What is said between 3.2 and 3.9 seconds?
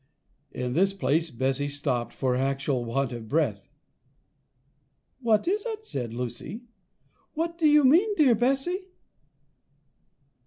breath.